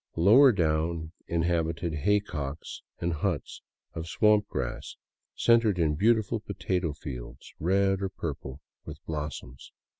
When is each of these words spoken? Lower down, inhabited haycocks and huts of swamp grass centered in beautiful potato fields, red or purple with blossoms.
Lower 0.15 0.51
down, 0.51 1.11
inhabited 1.27 1.93
haycocks 1.93 2.81
and 2.97 3.13
huts 3.13 3.61
of 3.93 4.07
swamp 4.07 4.47
grass 4.47 4.95
centered 5.35 5.77
in 5.77 5.93
beautiful 5.93 6.39
potato 6.39 6.93
fields, 6.93 7.53
red 7.59 8.01
or 8.01 8.09
purple 8.09 8.61
with 8.83 8.97
blossoms. 9.05 9.71